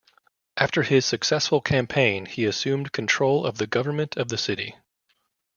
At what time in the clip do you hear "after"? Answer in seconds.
0.57-0.81